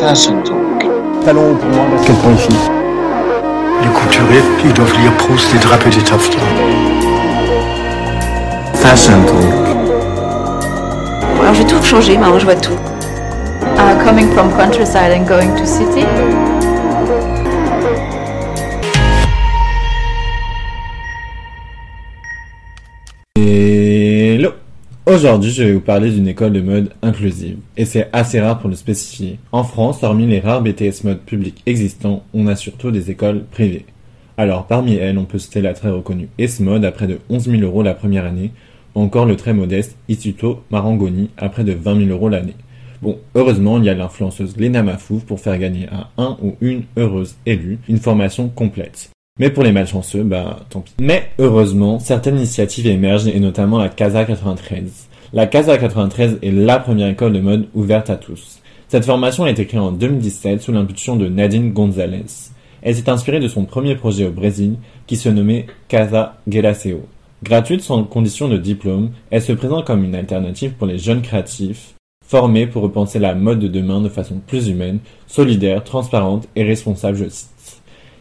Fashion 0.00 0.42
Talk. 0.42 1.24
Talons 1.24 1.56
pour 1.56 1.70
moi, 1.70 1.84
basket 1.90 2.16
pour 2.18 2.30
les 2.30 2.36
filles. 2.36 2.56
Les 3.82 3.88
couturiers, 3.88 4.42
ils 4.64 4.72
doivent 4.72 4.92
lire 5.00 5.12
Proust 5.16 5.52
et 5.54 5.58
draper 5.58 5.90
des 5.90 6.02
taffetas. 6.02 6.38
Fashion 8.74 9.20
Talk. 9.26 9.76
Alors 11.40 11.54
j'ai 11.54 11.64
tout 11.64 11.82
changé, 11.82 12.16
maintenant 12.16 12.38
je 12.38 12.44
vois 12.44 12.54
tout. 12.54 12.78
Uh, 13.76 14.04
coming 14.04 14.30
from 14.32 14.50
countryside 14.52 15.12
and 15.12 15.26
going 15.26 15.54
to 15.56 15.66
city? 15.66 16.06
Hello 23.36 23.87
Aujourd'hui, 25.08 25.52
je 25.52 25.62
vais 25.62 25.72
vous 25.72 25.80
parler 25.80 26.10
d'une 26.10 26.28
école 26.28 26.52
de 26.52 26.60
mode 26.60 26.90
inclusive, 27.00 27.56
et 27.78 27.86
c'est 27.86 28.10
assez 28.12 28.40
rare 28.40 28.58
pour 28.58 28.68
le 28.68 28.76
spécifier. 28.76 29.38
En 29.52 29.64
France, 29.64 30.02
hormis 30.02 30.26
les 30.26 30.38
rares 30.38 30.60
BTS 30.60 31.02
mode 31.04 31.20
publics 31.20 31.62
existants, 31.64 32.24
on 32.34 32.46
a 32.46 32.54
surtout 32.54 32.90
des 32.90 33.10
écoles 33.10 33.44
privées. 33.50 33.86
Alors, 34.36 34.66
parmi 34.66 34.96
elles, 34.96 35.16
on 35.16 35.24
peut 35.24 35.38
citer 35.38 35.62
la 35.62 35.72
très 35.72 35.88
reconnue 35.88 36.28
S-Mode 36.36 36.84
à 36.84 36.92
près 36.92 37.06
de 37.06 37.20
11 37.30 37.44
000 37.44 37.62
euros 37.62 37.82
la 37.82 37.94
première 37.94 38.26
année, 38.26 38.52
ou 38.94 39.00
encore 39.00 39.24
le 39.24 39.36
très 39.36 39.54
modeste 39.54 39.96
Ituto 40.10 40.62
Marangoni 40.70 41.30
à 41.38 41.48
près 41.48 41.64
de 41.64 41.72
20 41.72 42.04
000 42.04 42.10
euros 42.10 42.28
l'année. 42.28 42.56
Bon, 43.00 43.18
heureusement, 43.34 43.78
il 43.78 43.84
y 43.84 43.88
a 43.88 43.94
l'influenceuse 43.94 44.58
Lena 44.58 44.82
Mafouf 44.82 45.24
pour 45.24 45.40
faire 45.40 45.56
gagner 45.56 45.88
à 45.90 46.10
un 46.18 46.36
ou 46.42 46.56
une 46.60 46.82
heureuse 46.98 47.36
élue 47.46 47.78
une 47.88 47.96
formation 47.96 48.50
complète. 48.50 49.08
Mais 49.38 49.50
pour 49.50 49.62
les 49.62 49.72
malchanceux, 49.72 50.22
bah 50.22 50.60
tant 50.70 50.80
pis. 50.80 50.92
Mais 51.00 51.30
heureusement, 51.38 51.98
certaines 51.98 52.36
initiatives 52.36 52.86
émergent 52.86 53.28
et 53.28 53.40
notamment 53.40 53.78
la 53.78 53.88
Casa 53.88 54.24
93. 54.24 55.08
La 55.32 55.46
Casa 55.46 55.78
93 55.78 56.38
est 56.42 56.50
la 56.50 56.78
première 56.78 57.08
école 57.08 57.32
de 57.32 57.40
mode 57.40 57.68
ouverte 57.74 58.10
à 58.10 58.16
tous. 58.16 58.60
Cette 58.88 59.04
formation 59.04 59.44
a 59.44 59.50
été 59.50 59.66
créée 59.66 59.80
en 59.80 59.92
2017 59.92 60.62
sous 60.62 60.72
l'impulsion 60.72 61.16
de 61.16 61.28
Nadine 61.28 61.72
Gonzalez. 61.72 62.24
Elle 62.82 62.94
s'est 62.96 63.10
inspirée 63.10 63.40
de 63.40 63.48
son 63.48 63.64
premier 63.64 63.94
projet 63.94 64.26
au 64.26 64.32
Brésil 64.32 64.76
qui 65.06 65.16
se 65.16 65.28
nommait 65.28 65.66
Casa 65.88 66.36
Gelaceo. 66.48 67.06
Gratuite 67.42 67.82
sans 67.82 68.02
condition 68.04 68.48
de 68.48 68.56
diplôme, 68.56 69.10
elle 69.30 69.42
se 69.42 69.52
présente 69.52 69.86
comme 69.86 70.04
une 70.04 70.14
alternative 70.14 70.72
pour 70.72 70.86
les 70.86 70.98
jeunes 70.98 71.22
créatifs 71.22 71.94
formés 72.28 72.66
pour 72.66 72.82
repenser 72.82 73.18
la 73.18 73.34
mode 73.34 73.58
de 73.58 73.68
demain 73.68 74.02
de 74.02 74.10
façon 74.10 74.40
plus 74.46 74.68
humaine, 74.68 74.98
solidaire, 75.26 75.82
transparente 75.82 76.46
et 76.56 76.62
responsable, 76.62 77.16
je 77.16 77.28
cite. 77.28 77.48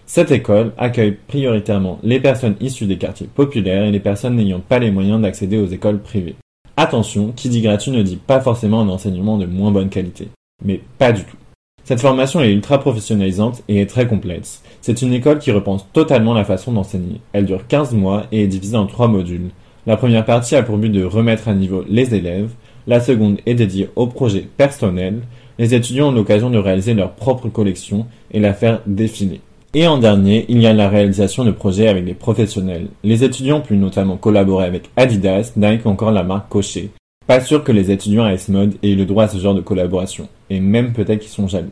Cette 0.09 0.31
école 0.31 0.72
accueille 0.77 1.17
prioritairement 1.27 2.00
les 2.02 2.22
personnes 2.22 2.55
issues 2.61 2.86
des 2.86 2.97
quartiers 2.97 3.27
populaires 3.27 3.83
et 3.83 3.91
les 3.91 4.00
personnes 4.00 4.38
n'ayant 4.38 4.61
pas 4.61 4.80
les 4.80 4.89
moyens 4.89 5.22
d'accéder 5.22 5.58
aux 5.58 5.67
écoles 5.67 6.00
privées. 6.00 6.38
Attention, 6.77 7.33
qui 7.36 7.50
dit 7.50 7.61
gratuit 7.61 7.91
ne 7.91 8.02
dit 8.02 8.16
pas 8.16 8.39
forcément 8.39 8.80
un 8.80 8.88
enseignement 8.88 9.38
de 9.38 9.45
moins 9.45 9.72
bonne 9.72 9.89
qualité. 9.89 10.30
Mais 10.63 10.80
pas 10.97 11.11
du 11.11 11.25
tout. 11.25 11.35
Cette 11.83 12.00
formation 12.00 12.39
est 12.39 12.53
ultra 12.53 12.80
professionnalisante 12.80 13.63
et 13.67 13.81
est 13.81 13.85
très 13.89 14.08
complète. 14.08 14.61
C'est 14.80 15.02
une 15.02 15.11
école 15.11 15.39
qui 15.39 15.52
repense 15.52 15.85
totalement 15.91 16.33
la 16.33 16.45
façon 16.45 16.72
d'enseigner. 16.72 17.19
Elle 17.33 17.45
dure 17.45 17.67
15 17.67 17.91
mois 17.91 18.28
et 18.31 18.44
est 18.44 18.47
divisée 18.47 18.78
en 18.78 18.88
trois 18.88 19.09
modules. 19.09 19.50
La 19.85 19.97
première 19.97 20.25
partie 20.25 20.55
a 20.55 20.63
pour 20.63 20.78
but 20.78 20.89
de 20.89 21.03
remettre 21.03 21.50
à 21.50 21.53
niveau 21.53 21.83
les 21.89 22.16
élèves, 22.16 22.52
la 22.88 23.02
seconde 23.02 23.39
est 23.45 23.55
dédiée 23.55 23.89
au 23.97 24.08
projet 24.08 24.47
personnel, 24.55 25.19
les 25.59 25.73
étudiants 25.73 26.09
ont 26.09 26.13
l'occasion 26.13 26.50
de 26.50 26.58
réaliser 26.58 26.94
leur 26.94 27.11
propre 27.11 27.50
collection 27.50 28.05
et 28.31 28.39
la 28.39 28.53
faire 28.53 28.81
défiler. 28.85 29.41
Et 29.80 29.86
en 29.86 30.00
dernier, 30.00 30.44
il 30.50 30.59
y 30.59 30.66
a 30.66 30.73
la 30.73 30.89
réalisation 30.89 31.45
de 31.45 31.52
projets 31.52 31.88
avec 31.88 32.03
des 32.03 32.16
professionnels. 32.16 32.88
Les 33.03 33.23
étudiants 33.23 33.59
ont 33.59 33.61
pu 33.61 33.78
notamment 33.78 34.17
collaborer 34.17 34.66
avec 34.66 34.89
Adidas, 34.97 35.52
Nike 35.56 35.86
ou 35.86 35.89
encore 35.89 36.09
la 36.09 36.23
marque 36.23 36.50
Cochet. 36.50 36.89
Pas 37.28 37.42
sûr 37.42 37.64
que 37.64 37.72
les 37.72 37.92
étudiants 37.92 38.23
à 38.23 38.31
S-Mode 38.31 38.73
aient 38.81 38.89
eu 38.89 38.95
le 38.95 39.06
droit 39.06 39.25
à 39.25 39.28
ce 39.28 39.38
genre 39.38 39.53
de 39.53 39.61
collaboration. 39.61 40.30
Et 40.50 40.59
même 40.59 40.94
peut-être 40.94 41.19
qu'ils 41.19 41.30
sont 41.30 41.47
jaloux. 41.47 41.69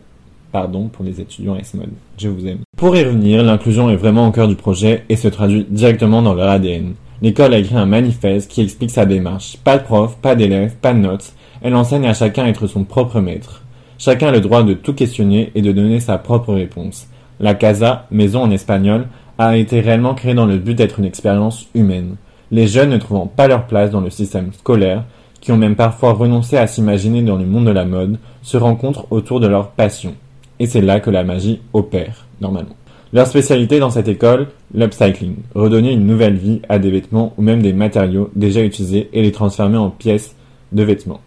Pardon 0.51 0.87
pour 0.87 1.03
les 1.03 1.19
étudiants 1.19 1.55
à 1.55 1.57
S-Mode. 1.61 1.89
Je 2.19 2.27
vous 2.27 2.45
aime. 2.45 2.59
Pour 2.77 2.95
y 2.95 3.03
revenir, 3.03 3.41
l'inclusion 3.41 3.89
est 3.89 3.95
vraiment 3.95 4.27
au 4.27 4.31
cœur 4.31 4.47
du 4.47 4.55
projet 4.55 5.03
et 5.09 5.15
se 5.15 5.27
traduit 5.27 5.65
directement 5.67 6.21
dans 6.21 6.35
leur 6.35 6.49
ADN. 6.49 6.93
L'école 7.23 7.55
a 7.55 7.57
écrit 7.57 7.73
un 7.73 7.87
manifeste 7.87 8.51
qui 8.51 8.61
explique 8.61 8.91
sa 8.91 9.07
démarche. 9.07 9.57
Pas 9.63 9.79
de 9.79 9.83
prof, 9.83 10.15
pas 10.21 10.35
d'élèves, 10.35 10.75
pas 10.79 10.93
de 10.93 10.99
notes. 10.99 11.33
Elle 11.63 11.73
enseigne 11.73 12.05
à 12.05 12.13
chacun 12.13 12.43
à 12.43 12.49
être 12.49 12.67
son 12.67 12.83
propre 12.83 13.19
maître. 13.19 13.63
Chacun 13.97 14.27
a 14.27 14.31
le 14.31 14.41
droit 14.41 14.61
de 14.61 14.75
tout 14.75 14.93
questionner 14.93 15.51
et 15.55 15.63
de 15.63 15.71
donner 15.71 15.99
sa 15.99 16.19
propre 16.19 16.53
réponse. 16.53 17.07
La 17.39 17.53
casa, 17.53 18.07
maison 18.11 18.43
en 18.43 18.51
espagnol, 18.51 19.07
a 19.37 19.57
été 19.57 19.81
réellement 19.81 20.15
créée 20.15 20.33
dans 20.33 20.45
le 20.45 20.57
but 20.57 20.75
d'être 20.75 20.99
une 20.99 21.05
expérience 21.05 21.67
humaine. 21.75 22.15
Les 22.51 22.67
jeunes 22.67 22.91
ne 22.91 22.97
trouvant 22.97 23.27
pas 23.27 23.47
leur 23.47 23.67
place 23.67 23.91
dans 23.91 24.01
le 24.01 24.09
système 24.09 24.53
scolaire, 24.53 25.03
qui 25.41 25.51
ont 25.51 25.57
même 25.57 25.75
parfois 25.75 26.13
renoncé 26.13 26.57
à 26.57 26.67
s'imaginer 26.67 27.21
dans 27.21 27.35
le 27.35 27.45
monde 27.45 27.65
de 27.65 27.71
la 27.71 27.85
mode, 27.85 28.17
se 28.41 28.57
rencontrent 28.57 29.07
autour 29.11 29.39
de 29.39 29.47
leur 29.47 29.71
passion. 29.71 30.13
Et 30.59 30.67
c'est 30.67 30.81
là 30.81 30.99
que 30.99 31.09
la 31.09 31.23
magie 31.23 31.61
opère, 31.73 32.25
normalement. 32.39 32.75
Leur 33.13 33.27
spécialité 33.27 33.79
dans 33.79 33.89
cette 33.89 34.07
école, 34.07 34.47
l'upcycling, 34.73 35.35
redonner 35.53 35.91
une 35.91 36.07
nouvelle 36.07 36.35
vie 36.35 36.61
à 36.67 36.79
des 36.79 36.91
vêtements 36.91 37.33
ou 37.37 37.41
même 37.41 37.61
des 37.61 37.73
matériaux 37.73 38.29
déjà 38.35 38.61
utilisés 38.61 39.09
et 39.13 39.21
les 39.21 39.31
transformer 39.31 39.77
en 39.77 39.89
pièces 39.89 40.35
de 40.71 40.83
vêtements. 40.83 41.21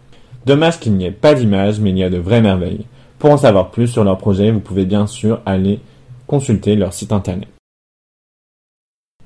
Dommage 0.45 0.79
qu'il 0.79 0.93
n'y 0.93 1.05
ait 1.05 1.11
pas 1.11 1.33
d'image, 1.33 1.79
mais 1.79 1.91
il 1.91 1.97
y 1.97 2.03
a 2.03 2.09
de 2.09 2.17
vraies 2.17 2.41
merveilles. 2.41 2.85
Pour 3.19 3.31
en 3.31 3.37
savoir 3.37 3.71
plus 3.71 3.87
sur 3.87 4.03
leur 4.03 4.17
projet, 4.17 4.51
vous 4.51 4.59
pouvez 4.59 4.85
bien 4.85 5.07
sûr 5.07 5.41
aller 5.45 5.79
consulter 6.29 6.75
leur 6.75 6.93
site 6.93 7.11
internet. 7.11 7.49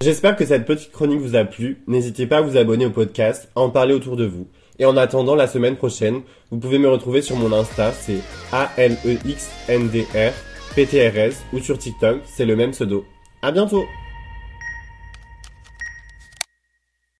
J'espère 0.01 0.37
que 0.37 0.45
cette 0.45 0.65
petite 0.65 0.91
chronique 0.91 1.19
vous 1.19 1.35
a 1.35 1.43
plu. 1.43 1.83
N'hésitez 1.85 2.27
pas 2.27 2.37
à 2.37 2.41
vous 2.41 2.57
abonner 2.57 2.85
au 2.85 2.91
podcast, 2.91 3.49
à 3.55 3.59
en 3.59 3.69
parler 3.69 3.93
autour 3.93 4.15
de 4.15 4.25
vous. 4.25 4.47
Et 4.79 4.85
en 4.85 4.95
attendant 4.95 5.35
la 5.35 5.47
semaine 5.47 5.75
prochaine, 5.75 6.21
vous 6.49 6.57
pouvez 6.57 6.79
me 6.79 6.89
retrouver 6.89 7.21
sur 7.21 7.35
mon 7.35 7.51
Insta, 7.51 7.91
c'est 7.91 8.21
A-L-E-X-N-D-R, 8.51 10.33
P-T-R-S, 10.75 11.43
ou 11.53 11.59
sur 11.59 11.77
TikTok, 11.77 12.21
c'est 12.25 12.45
le 12.45 12.55
même 12.55 12.71
pseudo. 12.71 13.05
À 13.41 13.51
bientôt! 13.51 13.83